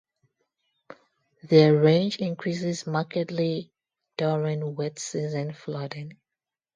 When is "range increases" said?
1.79-2.87